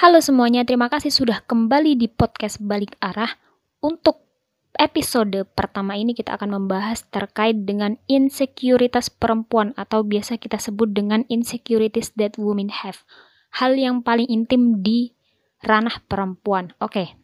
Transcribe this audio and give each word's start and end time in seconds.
Halo 0.00 0.16
semuanya, 0.24 0.64
terima 0.64 0.88
kasih 0.88 1.12
sudah 1.12 1.44
kembali 1.44 1.92
di 1.92 2.08
podcast 2.08 2.56
Balik 2.56 2.96
Arah. 3.04 3.36
Untuk 3.84 4.24
episode 4.72 5.44
pertama 5.52 5.92
ini 5.92 6.16
kita 6.16 6.40
akan 6.40 6.56
membahas 6.56 7.04
terkait 7.12 7.68
dengan 7.68 8.00
insekuritas 8.08 9.12
perempuan 9.12 9.76
atau 9.76 10.00
biasa 10.00 10.40
kita 10.40 10.56
sebut 10.56 10.96
dengan 10.96 11.28
insecurities 11.28 12.16
that 12.16 12.40
women 12.40 12.72
have. 12.72 13.04
Hal 13.60 13.76
yang 13.76 14.00
paling 14.00 14.24
intim 14.32 14.80
di 14.80 15.12
ranah 15.68 16.00
perempuan. 16.08 16.72
Oke, 16.80 17.20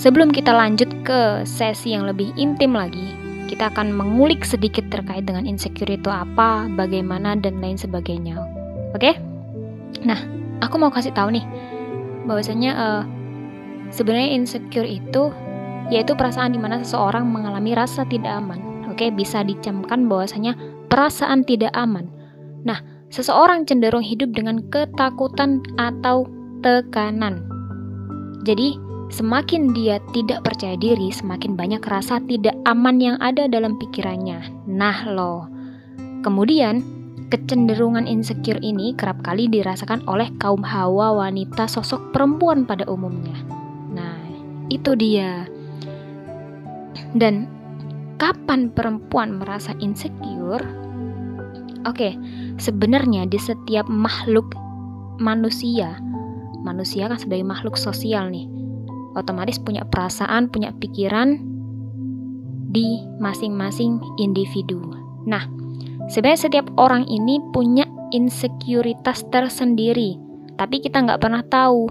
Sebelum 0.00 0.32
kita 0.32 0.56
lanjut 0.56 0.88
ke 1.04 1.44
sesi 1.44 1.92
yang 1.92 2.08
lebih 2.08 2.32
intim 2.40 2.72
lagi, 2.72 3.12
kita 3.52 3.68
akan 3.68 3.92
mengulik 3.92 4.48
sedikit 4.48 4.88
terkait 4.88 5.28
dengan 5.28 5.44
insecure 5.44 5.92
itu 5.92 6.08
apa, 6.08 6.72
bagaimana, 6.72 7.36
dan 7.36 7.60
lain 7.60 7.76
sebagainya. 7.76 8.40
Oke? 8.96 9.20
Nah, 10.00 10.16
aku 10.64 10.80
mau 10.80 10.88
kasih 10.88 11.12
tahu 11.12 11.36
nih, 11.36 11.44
bahwasanya 12.24 12.72
uh, 12.80 13.02
sebenarnya 13.92 14.40
insecure 14.40 14.88
itu 14.88 15.28
yaitu 15.92 16.16
perasaan 16.16 16.56
di 16.56 16.60
mana 16.62 16.80
seseorang 16.80 17.28
mengalami 17.28 17.76
rasa 17.76 18.08
tidak 18.08 18.32
aman. 18.32 18.88
Oke, 18.88 19.12
bisa 19.12 19.44
dicamkan 19.44 20.08
bahwasanya 20.08 20.56
perasaan 20.88 21.44
tidak 21.44 21.76
aman. 21.76 22.08
Nah, 22.64 22.80
seseorang 23.12 23.68
cenderung 23.68 24.00
hidup 24.00 24.32
dengan 24.32 24.64
ketakutan 24.72 25.60
atau 25.76 26.24
tekanan. 26.64 27.44
Jadi, 28.48 28.88
Semakin 29.10 29.74
dia 29.74 29.98
tidak 30.14 30.46
percaya 30.46 30.78
diri, 30.78 31.10
semakin 31.10 31.58
banyak 31.58 31.82
rasa 31.82 32.22
tidak 32.30 32.54
aman 32.62 33.02
yang 33.02 33.18
ada 33.18 33.50
dalam 33.50 33.74
pikirannya. 33.74 34.38
Nah, 34.70 35.02
loh. 35.10 35.50
Kemudian, 36.22 36.78
kecenderungan 37.26 38.06
insecure 38.06 38.62
ini 38.62 38.94
kerap 38.94 39.18
kali 39.26 39.50
dirasakan 39.50 40.06
oleh 40.06 40.30
kaum 40.38 40.62
hawa 40.62 41.26
wanita 41.26 41.66
sosok 41.66 42.14
perempuan 42.14 42.62
pada 42.62 42.86
umumnya. 42.86 43.34
Nah, 43.90 44.22
itu 44.70 44.94
dia. 44.94 45.42
Dan 47.10 47.50
kapan 48.22 48.70
perempuan 48.70 49.42
merasa 49.42 49.74
insecure? 49.82 50.62
Oke, 51.82 52.14
sebenarnya 52.62 53.26
di 53.26 53.42
setiap 53.42 53.90
makhluk 53.90 54.54
manusia, 55.18 55.98
manusia 56.62 57.10
kan 57.10 57.18
sebagai 57.18 57.42
makhluk 57.42 57.74
sosial 57.74 58.30
nih 58.30 58.59
otomatis 59.14 59.58
punya 59.58 59.82
perasaan, 59.86 60.50
punya 60.50 60.70
pikiran 60.76 61.40
di 62.70 63.02
masing-masing 63.18 63.98
individu. 64.22 64.78
Nah, 65.26 65.42
sebenarnya 66.06 66.46
setiap 66.46 66.66
orang 66.78 67.04
ini 67.10 67.42
punya 67.50 67.86
insekuritas 68.14 69.26
tersendiri, 69.34 70.14
tapi 70.54 70.78
kita 70.78 71.02
nggak 71.02 71.20
pernah 71.22 71.42
tahu 71.42 71.90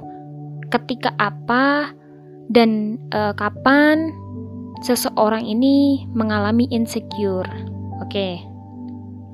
ketika 0.72 1.12
apa 1.20 1.92
dan 2.48 2.96
e, 3.12 3.20
kapan 3.36 4.16
seseorang 4.80 5.44
ini 5.44 6.08
mengalami 6.16 6.66
insecure. 6.72 7.48
Oke, 8.00 8.40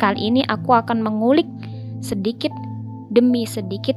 kali 0.01 0.33
ini 0.33 0.41
aku 0.49 0.73
akan 0.73 1.05
mengulik 1.05 1.47
sedikit 2.01 2.51
demi 3.13 3.45
sedikit 3.45 3.95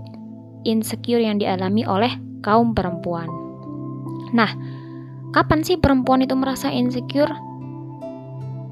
insecure 0.69 1.25
yang 1.25 1.41
dialami 1.41 1.89
oleh 1.89 2.12
kaum 2.44 2.77
perempuan. 2.77 3.47
Nah, 4.32 4.50
kapan 5.32 5.64
sih 5.64 5.80
perempuan 5.80 6.24
itu 6.24 6.36
merasa 6.36 6.68
insecure? 6.68 7.32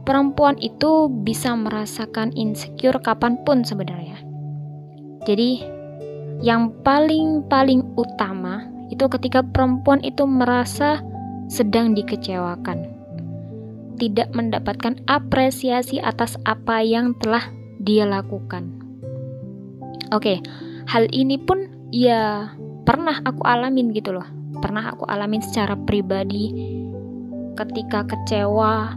Perempuan 0.07 0.55
itu 0.63 1.11
bisa 1.11 1.57
merasakan 1.59 2.31
insecure 2.39 3.03
kapan 3.03 3.43
pun 3.43 3.67
sebenarnya. 3.67 4.23
Jadi, 5.27 5.67
yang 6.45 6.71
paling-paling 6.87 7.83
utama 7.99 8.71
itu 8.93 9.03
ketika 9.19 9.43
perempuan 9.43 9.99
itu 10.07 10.23
merasa 10.23 11.03
sedang 11.51 11.91
dikecewakan, 11.99 12.87
tidak 13.99 14.31
mendapatkan 14.31 14.95
apresiasi 15.11 15.99
atas 15.99 16.39
apa 16.47 16.87
yang 16.87 17.19
telah 17.19 17.43
dia 17.83 18.07
lakukan. 18.07 18.71
Oke, 20.15 20.39
hal 20.87 21.11
ini 21.11 21.35
pun 21.35 21.67
ya 21.91 22.55
pernah 22.87 23.19
aku 23.27 23.43
alamin 23.43 23.91
gitu 23.91 24.15
loh 24.15 24.36
pernah 24.61 24.93
aku 24.93 25.05
alamin 25.09 25.43
secara 25.45 25.77
pribadi 25.77 26.53
ketika 27.57 28.05
kecewa 28.05 28.93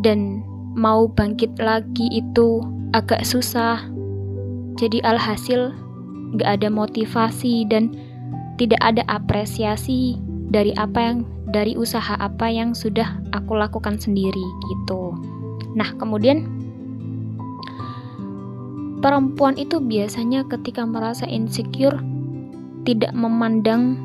dan 0.00 0.42
mau 0.78 1.10
bangkit 1.10 1.58
lagi 1.58 2.06
itu 2.14 2.62
agak 2.94 3.26
susah. 3.26 3.82
Jadi 4.78 5.02
alhasil 5.02 5.74
gak 6.38 6.62
ada 6.62 6.68
motivasi 6.70 7.66
dan 7.68 7.92
tidak 8.56 8.80
ada 8.80 9.02
apresiasi 9.10 10.16
dari 10.50 10.70
apa 10.78 10.98
yang 11.00 11.18
dari 11.50 11.74
usaha 11.74 12.14
apa 12.18 12.46
yang 12.46 12.72
sudah 12.72 13.18
aku 13.34 13.58
lakukan 13.58 13.98
sendiri 13.98 14.46
gitu. 14.70 15.14
Nah 15.74 15.90
kemudian 15.98 16.46
perempuan 19.02 19.58
itu 19.58 19.82
biasanya 19.82 20.46
ketika 20.46 20.86
merasa 20.86 21.26
insecure 21.26 21.98
tidak 22.84 23.12
memandang 23.12 23.98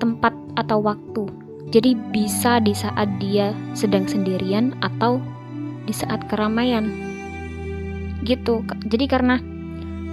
tempat 0.00 0.32
atau 0.56 0.80
waktu. 0.80 1.28
Jadi 1.70 1.94
bisa 2.10 2.58
di 2.58 2.74
saat 2.74 3.06
dia 3.22 3.54
sedang 3.78 4.08
sendirian 4.10 4.74
atau 4.82 5.22
di 5.86 5.94
saat 5.94 6.26
keramaian. 6.26 6.90
Gitu. 8.26 8.66
Jadi 8.90 9.06
karena 9.06 9.38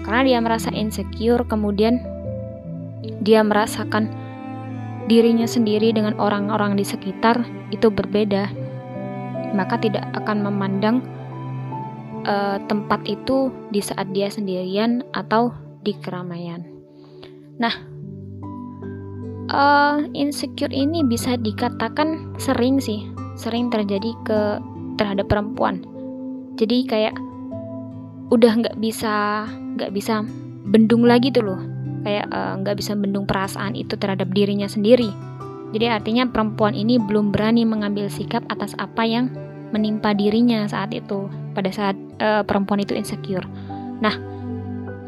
karena 0.06 0.22
dia 0.24 0.40
merasa 0.40 0.70
insecure 0.70 1.44
kemudian 1.50 2.00
dia 3.26 3.42
merasakan 3.42 4.14
dirinya 5.10 5.48
sendiri 5.50 5.96
dengan 5.96 6.14
orang-orang 6.20 6.78
di 6.78 6.86
sekitar 6.86 7.42
itu 7.74 7.90
berbeda. 7.90 8.52
Maka 9.56 9.80
tidak 9.80 10.06
akan 10.14 10.44
memandang 10.44 11.02
uh, 12.28 12.60
tempat 12.68 13.02
itu 13.08 13.50
di 13.72 13.80
saat 13.80 14.12
dia 14.12 14.28
sendirian 14.28 15.02
atau 15.16 15.56
di 15.82 15.96
keramaian. 15.98 16.68
Nah, 17.58 17.97
uh, 19.52 20.04
insecure 20.16 20.72
ini 20.72 21.04
bisa 21.04 21.36
dikatakan 21.40 22.36
sering 22.40 22.80
sih, 22.80 23.08
sering 23.40 23.72
terjadi 23.72 24.12
ke 24.28 24.40
terhadap 24.98 25.30
perempuan. 25.30 25.84
Jadi 26.58 26.90
kayak 26.90 27.16
udah 28.34 28.52
nggak 28.60 28.78
bisa 28.82 29.46
nggak 29.78 29.94
bisa 29.94 30.26
bendung 30.68 31.06
lagi 31.06 31.32
tuh 31.32 31.48
loh, 31.48 31.62
kayak 32.04 32.28
eh, 32.28 32.54
nggak 32.60 32.76
uh, 32.76 32.80
bisa 32.80 32.92
bendung 32.98 33.24
perasaan 33.24 33.78
itu 33.78 33.96
terhadap 33.96 34.34
dirinya 34.34 34.68
sendiri. 34.68 35.14
Jadi 35.72 35.86
artinya 35.88 36.26
perempuan 36.28 36.74
ini 36.74 36.98
belum 36.98 37.32
berani 37.32 37.64
mengambil 37.64 38.10
sikap 38.10 38.44
atas 38.50 38.74
apa 38.82 39.04
yang 39.06 39.32
menimpa 39.72 40.16
dirinya 40.16 40.64
saat 40.66 40.96
itu 40.96 41.28
pada 41.52 41.70
saat 41.70 41.96
uh, 42.24 42.42
perempuan 42.42 42.82
itu 42.82 42.96
insecure. 42.96 43.44
Nah, 44.00 44.16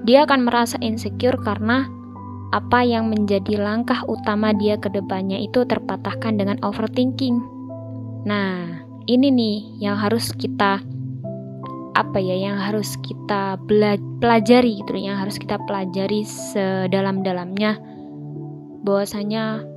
dia 0.04 0.28
akan 0.28 0.48
merasa 0.48 0.76
insecure 0.84 1.40
karena 1.40 1.88
apa 2.50 2.82
yang 2.82 3.14
menjadi 3.14 3.62
langkah 3.62 4.02
utama 4.10 4.50
dia 4.58 4.78
ke 4.82 4.90
depannya 4.90 5.38
itu 5.38 5.66
terpatahkan 5.70 6.34
dengan 6.34 6.58
overthinking. 6.66 7.38
Nah, 8.26 8.82
ini 9.06 9.28
nih 9.30 9.58
yang 9.86 9.98
harus 9.98 10.34
kita 10.34 10.82
apa 11.98 12.18
ya 12.22 12.38
yang 12.38 12.56
harus 12.56 12.96
kita 13.02 13.60
pelajari 14.22 14.80
gitu 14.80 14.96
yang 14.96 15.20
harus 15.20 15.36
kita 15.36 15.60
pelajari 15.68 16.24
sedalam-dalamnya 16.24 17.76
bahwasanya 18.88 19.68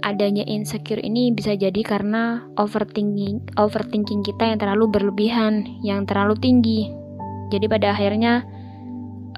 adanya 0.00 0.40
insecure 0.48 1.04
ini 1.04 1.36
bisa 1.36 1.52
jadi 1.52 1.76
karena 1.84 2.48
overthinking 2.56 3.44
overthinking 3.60 4.24
kita 4.24 4.56
yang 4.56 4.58
terlalu 4.62 4.88
berlebihan 4.88 5.68
yang 5.84 6.08
terlalu 6.08 6.32
tinggi 6.40 6.88
jadi 7.52 7.68
pada 7.68 7.92
akhirnya 7.92 8.48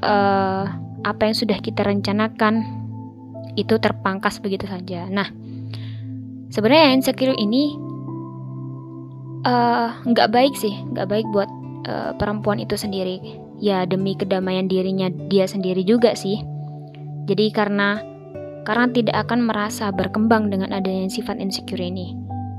uh, 0.06 0.64
apa 1.02 1.23
yang 1.26 1.34
sudah 1.34 1.58
kita 1.58 1.82
rencanakan 1.82 2.78
itu 3.58 3.75
terpangkas 3.82 4.38
begitu 4.38 4.70
saja. 4.70 5.10
Nah, 5.10 5.26
sebenarnya 6.55 6.94
insecure 6.94 7.34
ini 7.34 7.75
eh, 9.43 9.88
nggak 10.06 10.28
uh, 10.31 10.32
baik 10.32 10.55
sih, 10.55 10.78
nggak 10.94 11.08
baik 11.10 11.26
buat 11.34 11.50
uh, 11.90 12.12
perempuan 12.14 12.62
itu 12.62 12.78
sendiri. 12.78 13.19
Ya 13.58 13.82
demi 13.90 14.14
kedamaian 14.14 14.70
dirinya 14.70 15.10
dia 15.10 15.50
sendiri 15.50 15.82
juga 15.82 16.14
sih. 16.14 16.38
Jadi 17.26 17.50
karena 17.50 17.99
karena 18.62 18.87
tidak 18.94 19.26
akan 19.26 19.50
merasa 19.50 19.90
berkembang 19.90 20.55
dengan 20.55 20.70
adanya 20.70 21.10
sifat 21.10 21.43
insecure 21.43 21.82
ini. 21.82 22.14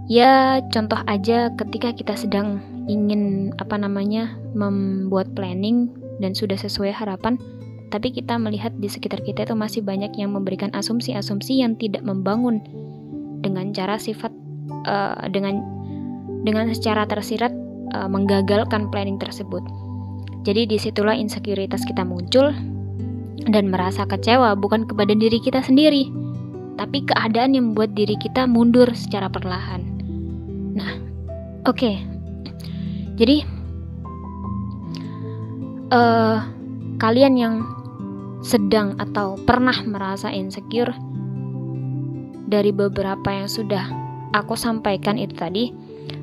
Ya 0.09 0.59
contoh 0.73 0.99
aja 1.05 1.53
ketika 1.53 1.93
kita 1.93 2.17
sedang 2.17 2.59
ingin 2.89 3.53
apa 3.61 3.77
namanya 3.77 4.33
membuat 4.57 5.31
planning 5.37 5.93
dan 6.17 6.33
sudah 6.33 6.57
sesuai 6.57 6.91
harapan, 6.91 7.37
tapi 7.89 8.13
kita 8.13 8.37
melihat 8.37 8.73
di 8.77 8.85
sekitar 8.85 9.25
kita 9.25 9.49
itu 9.49 9.57
masih 9.57 9.81
banyak 9.81 10.13
yang 10.15 10.33
memberikan 10.33 10.69
asumsi-asumsi 10.77 11.61
yang 11.61 11.73
tidak 11.75 12.05
membangun 12.05 12.61
dengan 13.41 13.73
cara 13.73 13.97
sifat 13.97 14.29
uh, 14.85 15.25
dengan 15.33 15.61
dengan 16.45 16.69
secara 16.71 17.09
tersirat 17.09 17.51
uh, 17.97 18.07
menggagalkan 18.07 18.87
planning 18.93 19.17
tersebut. 19.17 19.65
Jadi 20.45 20.69
di 20.69 20.77
situlah 20.79 21.17
insekuritas 21.17 21.83
kita 21.83 22.05
muncul 22.07 22.53
dan 23.49 23.65
merasa 23.67 24.05
kecewa 24.07 24.55
bukan 24.55 24.85
kepada 24.87 25.11
diri 25.17 25.41
kita 25.41 25.59
sendiri, 25.59 26.07
tapi 26.79 27.03
keadaan 27.03 27.57
yang 27.57 27.73
membuat 27.73 27.97
diri 27.97 28.15
kita 28.21 28.45
mundur 28.47 28.87
secara 28.95 29.27
perlahan. 29.27 29.83
Nah, 30.77 30.95
oke, 31.67 31.75
okay. 31.75 31.95
jadi 33.19 33.43
uh, 35.91 36.45
kalian 36.99 37.35
yang 37.35 37.55
sedang 38.39 38.95
atau 38.99 39.35
pernah 39.43 39.75
merasa 39.83 40.31
insecure 40.31 40.95
dari 42.49 42.73
beberapa 42.73 43.29
yang 43.29 43.45
sudah 43.45 43.85
aku 44.33 44.57
sampaikan 44.57 45.21
itu 45.21 45.37
tadi, 45.37 45.69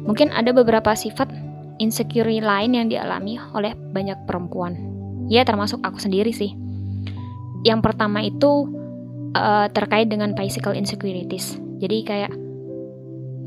mungkin 0.02 0.34
ada 0.34 0.50
beberapa 0.50 0.94
sifat 0.94 1.30
insecure 1.78 2.26
lain 2.26 2.74
yang 2.74 2.86
dialami 2.90 3.38
oleh 3.54 3.76
banyak 3.94 4.16
perempuan. 4.26 4.74
Ya, 5.30 5.42
termasuk 5.46 5.82
aku 5.82 5.98
sendiri 5.98 6.30
sih. 6.34 6.54
Yang 7.66 7.80
pertama 7.82 8.22
itu 8.22 8.70
uh, 9.34 9.66
terkait 9.70 10.06
dengan 10.10 10.34
physical 10.38 10.74
insecurities. 10.74 11.58
Jadi 11.82 11.98
kayak 12.06 12.32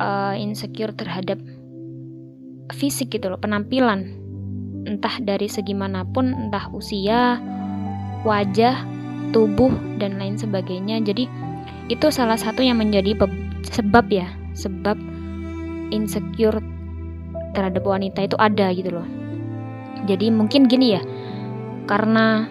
uh, 0.03 0.35
insecure 0.35 0.91
terhadap 0.91 1.39
fisik 2.75 3.15
gitu 3.15 3.31
loh, 3.31 3.39
penampilan. 3.39 4.15
Entah 4.87 5.19
dari 5.23 5.47
segi 5.51 5.75
mana 5.75 6.03
pun, 6.07 6.31
entah 6.31 6.67
usia, 6.71 7.39
wajah, 8.23 8.83
tubuh 9.31 9.71
dan 10.01 10.17
lain 10.19 10.35
sebagainya. 10.35 10.99
Jadi 11.03 11.29
itu 11.89 12.07
salah 12.13 12.37
satu 12.37 12.61
yang 12.61 12.79
menjadi 12.81 13.17
sebab 13.69 14.05
ya, 14.11 14.29
sebab 14.53 14.95
insecure 15.89 16.61
terhadap 17.57 17.81
wanita 17.81 18.25
itu 18.25 18.37
ada 18.37 18.69
gitu 18.71 18.93
loh. 18.93 19.07
Jadi 20.05 20.31
mungkin 20.31 20.69
gini 20.69 20.95
ya, 20.95 21.01
karena 21.89 22.47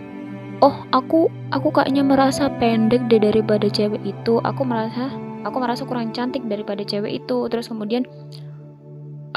oh 0.59 0.85
aku 0.91 1.31
aku 1.55 1.69
kayaknya 1.71 2.03
merasa 2.03 2.51
pendek 2.59 3.07
deh 3.07 3.23
daripada 3.23 3.71
cewek 3.71 4.03
itu 4.03 4.43
aku 4.43 4.67
merasa 4.67 5.15
aku 5.47 5.57
merasa 5.63 5.87
kurang 5.87 6.11
cantik 6.11 6.43
daripada 6.51 6.83
cewek 6.83 7.23
itu 7.23 7.47
terus 7.47 7.71
kemudian 7.71 8.03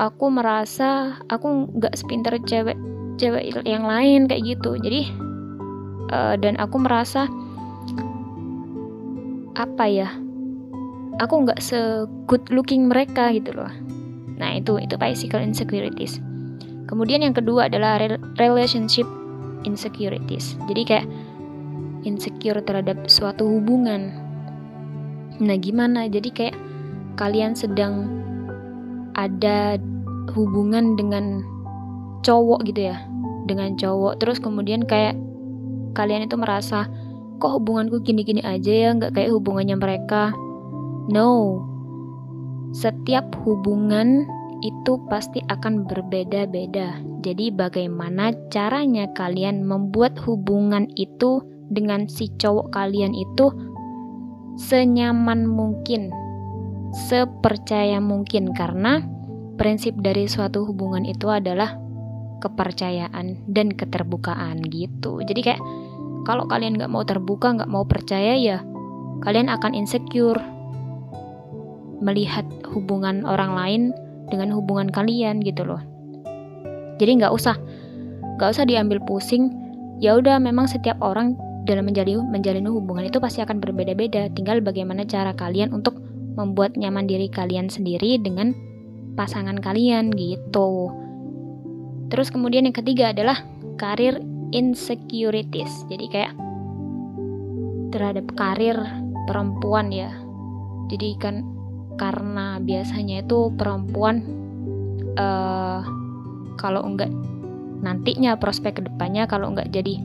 aku 0.02 0.34
merasa 0.34 1.22
aku 1.30 1.70
nggak 1.78 1.94
sepintar 1.94 2.34
cewek 2.42 2.78
cewek 3.22 3.54
yang 3.70 3.86
lain 3.86 4.26
kayak 4.26 4.58
gitu 4.58 4.82
jadi 4.82 5.14
uh, 6.12 6.36
dan 6.38 6.60
aku 6.60 6.78
merasa 6.80 7.26
apa 9.56 9.86
ya 9.90 10.08
aku 11.20 11.44
nggak 11.48 11.60
se 11.60 12.08
good 12.30 12.44
looking 12.54 12.88
mereka 12.88 13.32
gitu 13.36 13.52
loh 13.52 13.72
nah 14.40 14.56
itu 14.56 14.80
itu 14.80 14.96
physical 14.96 15.44
insecurities 15.44 16.22
kemudian 16.88 17.24
yang 17.24 17.36
kedua 17.36 17.68
adalah 17.72 18.00
relationship 18.40 19.06
insecurities. 19.64 20.58
Jadi 20.66 20.82
kayak 20.86 21.08
insecure 22.06 22.62
terhadap 22.62 23.06
suatu 23.08 23.46
hubungan. 23.46 24.14
Nah, 25.42 25.58
gimana? 25.58 26.10
Jadi 26.10 26.30
kayak 26.34 26.58
kalian 27.18 27.54
sedang 27.54 28.10
ada 29.18 29.78
hubungan 30.34 30.98
dengan 30.98 31.46
cowok 32.26 32.66
gitu 32.70 32.94
ya. 32.94 32.98
Dengan 33.50 33.74
cowok 33.78 34.22
terus 34.22 34.38
kemudian 34.38 34.86
kayak 34.86 35.18
kalian 35.94 36.28
itu 36.28 36.36
merasa 36.40 36.88
kok 37.42 37.58
hubunganku 37.58 38.06
gini-gini 38.06 38.46
aja 38.46 38.70
ya, 38.70 38.90
nggak 38.94 39.18
kayak 39.18 39.34
hubungannya 39.34 39.76
mereka. 39.76 40.30
No. 41.10 41.66
Setiap 42.72 43.34
hubungan 43.44 44.24
itu 44.62 45.02
pasti 45.10 45.42
akan 45.50 45.90
berbeda-beda. 45.90 47.02
Jadi, 47.26 47.50
bagaimana 47.50 48.32
caranya 48.54 49.10
kalian 49.18 49.66
membuat 49.66 50.18
hubungan 50.22 50.86
itu 50.96 51.42
dengan 51.74 52.06
si 52.06 52.30
cowok 52.38 52.70
kalian 52.74 53.18
itu 53.18 53.50
senyaman 54.62 55.50
mungkin, 55.50 56.14
sepercaya 57.10 57.98
mungkin, 57.98 58.54
karena 58.54 59.02
prinsip 59.58 59.98
dari 59.98 60.30
suatu 60.30 60.66
hubungan 60.70 61.06
itu 61.06 61.30
adalah 61.30 61.78
kepercayaan 62.42 63.38
dan 63.50 63.74
keterbukaan 63.74 64.62
gitu. 64.70 65.22
Jadi, 65.26 65.42
kayak 65.42 65.62
kalau 66.24 66.46
kalian 66.46 66.78
nggak 66.78 66.92
mau 66.92 67.02
terbuka, 67.02 67.54
nggak 67.56 67.72
mau 67.72 67.86
percaya, 67.86 68.38
ya 68.38 68.62
kalian 69.22 69.50
akan 69.50 69.78
insecure. 69.78 70.42
Melihat 72.02 72.46
hubungan 72.74 73.22
orang 73.30 73.54
lain 73.54 73.82
dengan 74.34 74.50
hubungan 74.58 74.90
kalian 74.90 75.42
gitu 75.46 75.62
loh. 75.62 75.82
Jadi 76.98 77.22
nggak 77.22 77.34
usah 77.34 77.58
nggak 78.38 78.50
usah 78.50 78.66
diambil 78.66 78.98
pusing. 79.06 79.54
Ya 80.02 80.18
udah 80.18 80.42
memang 80.42 80.66
setiap 80.66 80.98
orang 80.98 81.38
dalam 81.70 81.86
menjalin 81.86 82.26
menjalin 82.34 82.66
hubungan 82.66 83.06
itu 83.06 83.22
pasti 83.22 83.46
akan 83.46 83.62
berbeda-beda. 83.62 84.34
Tinggal 84.34 84.66
bagaimana 84.66 85.06
cara 85.06 85.38
kalian 85.38 85.70
untuk 85.78 86.02
membuat 86.34 86.74
nyaman 86.74 87.06
diri 87.06 87.30
kalian 87.30 87.70
sendiri 87.70 88.18
dengan 88.18 88.58
pasangan 89.14 89.62
kalian 89.62 90.10
gitu. 90.16 90.90
Terus 92.10 92.34
kemudian 92.34 92.66
yang 92.66 92.76
ketiga 92.76 93.14
adalah 93.14 93.46
karir 93.78 94.18
insecurities. 94.52 95.72
Jadi 95.88 96.06
kayak 96.12 96.34
terhadap 97.92 98.32
karir 98.36 98.78
perempuan 99.28 99.92
ya. 99.92 100.12
Jadi 100.88 101.16
kan 101.20 101.44
karena 102.00 102.58
biasanya 102.64 103.24
itu 103.24 103.52
perempuan 103.56 104.24
uh, 105.20 105.84
kalau 106.56 106.82
enggak 106.88 107.12
nantinya 107.82 108.38
prospek 108.38 108.80
ke 108.80 108.82
depannya 108.86 109.26
kalau 109.26 109.52
enggak 109.52 109.70
jadi 109.74 109.98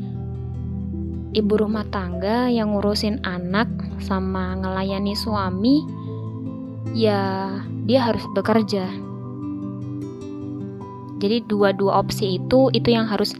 ibu 1.36 1.54
rumah 1.56 1.84
tangga 1.92 2.48
yang 2.48 2.72
ngurusin 2.72 3.20
anak 3.20 3.68
sama 4.00 4.56
ngelayani 4.56 5.12
suami 5.12 5.84
ya 6.96 7.52
dia 7.84 8.00
harus 8.02 8.24
bekerja. 8.32 8.88
Jadi 11.16 11.48
dua-dua 11.48 12.04
opsi 12.04 12.36
itu 12.36 12.68
itu 12.76 12.88
yang 12.92 13.08
harus 13.08 13.32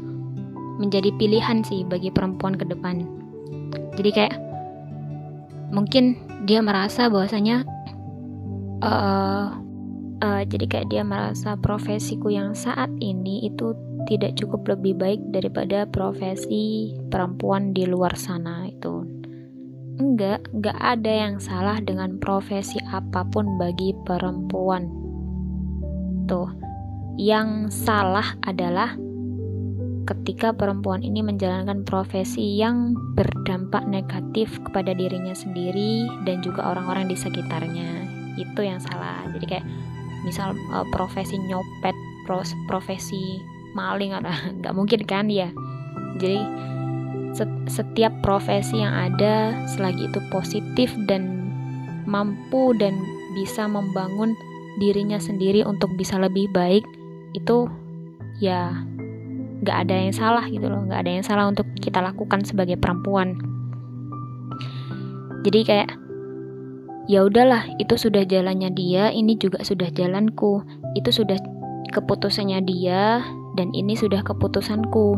menjadi 0.77 1.11
pilihan 1.17 1.65
sih 1.65 1.83
bagi 1.85 2.13
perempuan 2.13 2.57
ke 2.57 2.65
depan. 2.69 3.05
Jadi 3.97 4.11
kayak 4.13 4.37
mungkin 5.73 6.21
dia 6.47 6.63
merasa 6.63 7.09
bahwasanya 7.11 7.67
uh, 8.85 9.57
uh, 10.23 10.43
jadi 10.47 10.65
kayak 10.69 10.89
dia 10.93 11.03
merasa 11.03 11.57
profesiku 11.59 12.31
yang 12.31 12.53
saat 12.53 12.93
ini 13.01 13.49
itu 13.49 13.75
tidak 14.07 14.39
cukup 14.39 14.77
lebih 14.77 14.95
baik 14.95 15.21
daripada 15.35 15.89
profesi 15.89 16.95
perempuan 17.11 17.75
di 17.75 17.89
luar 17.89 18.15
sana 18.15 18.69
itu. 18.71 19.03
Enggak 19.97 20.45
enggak 20.53 20.77
ada 20.77 21.09
yang 21.09 21.41
salah 21.41 21.81
dengan 21.81 22.21
profesi 22.21 22.77
apa 22.93 23.25
pun 23.27 23.57
bagi 23.57 23.97
perempuan. 24.05 24.93
Tuh 26.29 26.53
yang 27.17 27.73
salah 27.73 28.37
adalah 28.45 28.93
ketika 30.07 30.55
perempuan 30.55 31.03
ini 31.03 31.21
menjalankan 31.21 31.83
profesi 31.83 32.57
yang 32.57 32.95
berdampak 33.19 33.83
negatif 33.91 34.63
kepada 34.63 34.95
dirinya 34.95 35.35
sendiri 35.35 36.07
dan 36.23 36.41
juga 36.41 36.63
orang-orang 36.71 37.11
di 37.11 37.19
sekitarnya. 37.19 38.07
Itu 38.39 38.63
yang 38.63 38.79
salah. 38.79 39.27
Jadi 39.35 39.45
kayak 39.51 39.67
misal 40.23 40.55
uh, 40.71 40.87
profesi 40.95 41.37
nyopet 41.37 41.95
profesi 42.71 43.43
maling 43.75 44.15
atau 44.15 44.31
nggak 44.63 44.75
mungkin 44.75 45.03
kan 45.05 45.27
ya. 45.27 45.51
Jadi 46.17 46.41
setiap 47.69 48.25
profesi 48.25 48.81
yang 48.81 48.97
ada 48.97 49.53
selagi 49.77 50.09
itu 50.09 50.21
positif 50.33 50.89
dan 51.05 51.53
mampu 52.09 52.73
dan 52.81 52.97
bisa 53.37 53.69
membangun 53.69 54.33
dirinya 54.81 55.21
sendiri 55.21 55.61
untuk 55.61 55.93
bisa 56.01 56.17
lebih 56.17 56.49
baik 56.57 56.81
itu 57.37 57.69
ya 58.41 58.73
nggak 59.65 59.77
ada 59.89 59.95
yang 59.97 60.13
salah 60.13 60.45
gitu 60.49 60.69
loh 60.69 60.85
nggak 60.85 61.01
ada 61.07 61.11
yang 61.21 61.25
salah 61.25 61.49
untuk 61.49 61.65
kita 61.81 62.01
lakukan 62.05 62.45
sebagai 62.45 62.77
perempuan. 62.77 63.39
Jadi 65.47 65.61
kayak 65.63 65.91
ya 67.07 67.23
udahlah 67.23 67.71
itu 67.79 67.95
sudah 67.95 68.27
jalannya 68.27 68.75
dia 68.75 69.15
ini 69.15 69.39
juga 69.39 69.63
sudah 69.63 69.89
jalanku. 69.95 70.61
Itu 70.99 71.15
sudah 71.15 71.39
keputusannya 71.95 72.67
dia 72.67 73.23
dan 73.55 73.71
ini 73.73 73.95
sudah 73.95 74.27
keputusanku. 74.27 75.15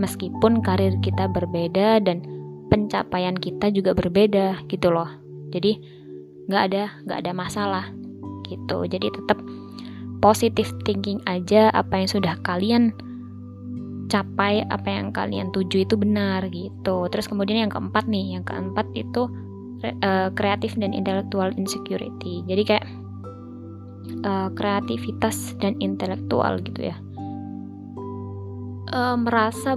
Meskipun 0.00 0.64
karir 0.64 0.96
kita 1.04 1.30
berbeda 1.30 2.02
dan 2.02 2.24
pencapaian 2.72 3.36
kita 3.36 3.70
juga 3.70 3.94
berbeda 3.94 4.64
gitu 4.66 4.90
loh. 4.90 5.06
Jadi 5.54 5.78
nggak 6.50 6.62
ada 6.72 6.84
nggak 7.06 7.18
ada 7.22 7.32
masalah 7.36 7.84
gitu. 8.48 8.88
Jadi 8.88 9.12
tetap 9.12 9.38
positive 10.24 10.72
thinking 10.88 11.20
aja 11.28 11.68
apa 11.76 12.00
yang 12.00 12.08
sudah 12.08 12.34
kalian 12.40 12.96
capai 14.10 14.62
apa 14.68 14.88
yang 14.88 15.10
kalian 15.10 15.48
tuju 15.50 15.88
itu 15.88 15.94
benar 15.96 16.46
gitu 16.52 17.08
terus 17.08 17.24
kemudian 17.26 17.68
yang 17.68 17.72
keempat 17.72 18.04
nih 18.06 18.36
yang 18.38 18.44
keempat 18.44 18.84
itu 18.92 19.28
uh, 20.02 20.28
kreatif 20.32 20.72
dan 20.80 20.96
intelektual 20.96 21.52
insecurity. 21.56 22.40
Jadi 22.48 22.62
kayak 22.64 22.86
uh, 24.24 24.48
kreativitas 24.56 25.52
dan 25.60 25.76
intelektual 25.84 26.60
gitu 26.64 26.88
ya. 26.92 26.96
Uh, 28.94 29.18
merasa 29.18 29.74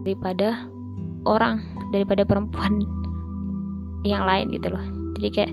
daripada 0.00 0.64
orang 1.28 1.60
daripada 1.92 2.24
perempuan 2.24 2.80
yang 4.00 4.24
lain 4.24 4.48
gitu 4.48 4.72
loh 4.72 4.84
jadi 5.20 5.28
kayak 5.28 5.52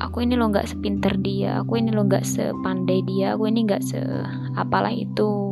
aku 0.00 0.24
ini 0.24 0.40
lo 0.40 0.48
nggak 0.48 0.64
sepinter 0.64 1.12
dia 1.20 1.60
aku 1.60 1.76
ini 1.76 1.92
lo 1.92 2.08
nggak 2.08 2.24
sepandai 2.24 3.04
dia 3.04 3.36
aku 3.36 3.52
ini 3.52 3.68
nggak 3.68 3.84
se 3.84 4.00
apalah 4.56 4.88
itu 4.88 5.47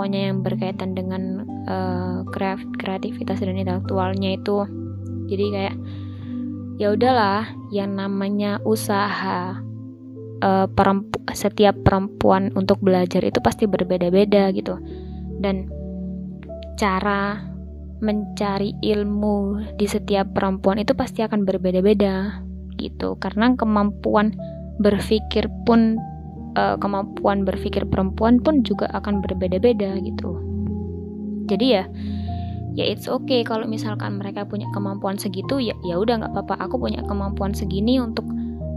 pokoknya 0.00 0.32
yang 0.32 0.40
berkaitan 0.40 0.96
dengan 0.96 1.44
uh, 1.68 2.24
kreativitas 2.80 3.36
dan 3.36 3.52
intelektualnya 3.52 4.32
itu. 4.32 4.64
Jadi 5.28 5.44
kayak 5.52 5.76
ya 6.80 6.96
udahlah 6.96 7.44
yang 7.68 8.00
namanya 8.00 8.64
usaha 8.64 9.60
uh, 10.40 10.66
perempu 10.72 11.20
setiap 11.36 11.76
perempuan 11.84 12.48
untuk 12.56 12.80
belajar 12.80 13.20
itu 13.20 13.44
pasti 13.44 13.68
berbeda-beda 13.68 14.48
gitu. 14.56 14.80
Dan 15.36 15.68
cara 16.80 17.44
mencari 18.00 18.72
ilmu 18.80 19.68
di 19.76 19.84
setiap 19.84 20.32
perempuan 20.32 20.80
itu 20.80 20.96
pasti 20.96 21.20
akan 21.20 21.44
berbeda-beda 21.44 22.40
gitu. 22.80 23.20
Karena 23.20 23.52
kemampuan 23.52 24.32
berpikir 24.80 25.52
pun 25.68 26.00
uh, 26.56 26.76
kemampuan 26.78 27.44
berpikir 27.44 27.86
perempuan 27.86 28.40
pun 28.40 28.62
juga 28.66 28.88
akan 28.94 29.22
berbeda-beda 29.22 29.98
gitu. 30.00 30.40
Jadi 31.50 31.66
ya 31.66 31.84
ya 32.78 32.86
it's 32.86 33.10
okay 33.10 33.42
kalau 33.42 33.66
misalkan 33.66 34.22
mereka 34.22 34.46
punya 34.46 34.70
kemampuan 34.70 35.18
segitu 35.18 35.58
ya 35.58 35.74
ya 35.82 35.98
udah 35.98 36.22
nggak 36.22 36.32
apa-apa. 36.34 36.70
Aku 36.70 36.78
punya 36.78 37.02
kemampuan 37.06 37.52
segini 37.52 37.98
untuk 37.98 38.24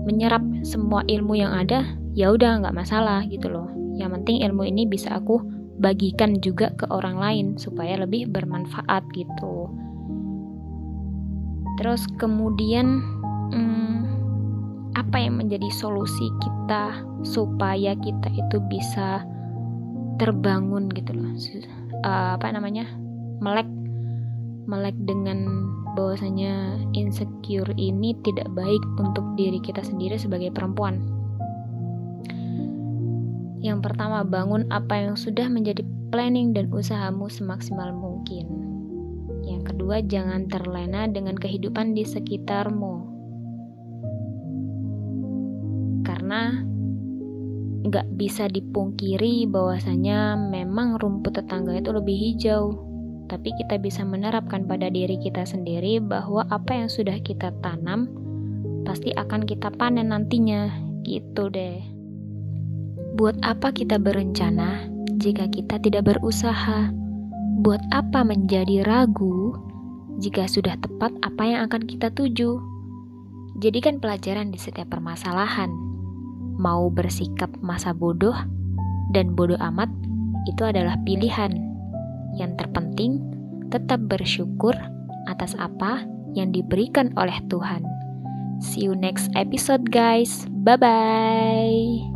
menyerap 0.03 0.44
semua 0.68 1.06
ilmu 1.08 1.38
yang 1.38 1.53
ada 1.53 1.86
ya 2.18 2.34
udah 2.34 2.65
nggak 2.65 2.75
masalah 2.75 3.24
gitu 3.30 3.50
loh. 3.50 3.70
Yang 3.98 4.22
penting 4.22 4.38
ilmu 4.44 4.65
ini 4.65 4.89
bisa 4.89 5.13
aku 5.22 5.39
bagikan 5.77 6.38
juga 6.42 6.74
ke 6.77 6.86
orang 6.89 7.18
lain 7.18 7.48
supaya 7.58 7.98
lebih 7.98 8.30
bermanfaat 8.30 9.06
gitu. 9.13 9.70
Terus 11.82 12.06
kemudian 12.22 13.01
hmm, 13.50 14.02
apa 14.93 15.17
yang 15.17 15.41
menjadi 15.41 15.69
solusi 15.73 16.29
kita 16.41 17.01
supaya 17.25 17.97
kita 17.97 18.29
itu 18.29 18.57
bisa 18.69 19.25
terbangun 20.21 20.89
gitu 20.93 21.12
loh. 21.17 21.33
Uh, 22.03 22.38
apa 22.38 22.50
namanya? 22.53 22.85
melek 23.43 23.67
melek 24.71 24.95
dengan 25.03 25.67
bahwasanya 26.00 26.79
insecure 26.95 27.67
ini 27.75 28.15
tidak 28.23 28.47
baik 28.55 28.79
untuk 28.95 29.25
diri 29.35 29.59
kita 29.59 29.83
sendiri 29.83 30.15
sebagai 30.15 30.47
perempuan 30.55 31.03
yang 33.63 33.79
pertama, 33.79 34.27
bangun 34.27 34.67
apa 34.75 35.07
yang 35.07 35.15
sudah 35.15 35.47
menjadi 35.47 35.88
planning 36.12 36.51
dan 36.51 36.67
usahamu 36.75 37.31
semaksimal 37.31 37.95
mungkin. 37.95 38.43
Yang 39.47 39.71
kedua, 39.71 40.03
jangan 40.03 40.51
terlena 40.51 41.07
dengan 41.07 41.39
kehidupan 41.39 41.95
di 41.95 42.03
sekitarmu. 42.03 43.12
Karena 46.34 46.66
nggak 47.86 48.18
bisa 48.18 48.50
dipungkiri 48.50 49.46
bahwasanya 49.46 50.34
memang 50.34 50.98
rumput 50.98 51.38
tetangga 51.38 51.78
itu 51.78 51.94
lebih 51.94 52.18
hijau. 52.18 52.74
Tapi 53.30 53.54
kita 53.62 53.78
bisa 53.78 54.02
menerapkan 54.02 54.66
pada 54.66 54.90
diri 54.90 55.22
kita 55.22 55.46
sendiri 55.46 56.02
bahwa 56.02 56.42
apa 56.50 56.74
yang 56.74 56.90
sudah 56.90 57.22
kita 57.22 57.54
tanam 57.62 58.10
pasti 58.82 59.13
akan 59.13 59.46
kita 59.46 59.70
panen 59.78 60.10
nantinya. 60.10 60.74
Gitu 61.06 61.54
deh. 61.54 61.86
Buat 63.13 63.38
apa 63.46 63.70
kita 63.70 64.02
berencana 64.02 64.90
jika 65.22 65.46
kita 65.54 65.78
tidak 65.86 66.10
berusaha? 66.10 66.90
Buat 67.62 67.86
apa 67.94 68.25
menjadi 68.25 68.82
ragu 68.82 69.54
jika 70.18 70.50
sudah 70.50 70.82
tepat 70.82 71.13
apa 71.22 71.46
yang 71.46 71.70
akan 71.70 71.86
kita 71.86 72.10
tuju? 72.10 72.58
Jadikan 73.62 74.02
pelajaran 74.02 74.50
di 74.50 74.58
setiap 74.58 74.90
permasalahan. 74.98 75.92
Mau 76.57 76.89
bersikap 76.93 77.50
masa 77.60 77.91
bodoh 77.91 78.36
dan 79.13 79.33
bodoh 79.33 79.60
amat 79.74 79.89
itu 80.50 80.63
adalah 80.63 81.00
pilihan. 81.03 81.53
Yang 82.38 82.65
terpenting, 82.65 83.22
tetap 83.69 84.01
bersyukur 84.10 84.74
atas 85.29 85.57
apa 85.57 86.03
yang 86.33 86.50
diberikan 86.53 87.13
oleh 87.15 87.38
Tuhan. 87.50 87.86
See 88.62 88.86
you 88.86 88.95
next 88.95 89.29
episode, 89.36 89.89
guys. 89.91 90.45
Bye 90.63 90.79
bye. 90.79 92.12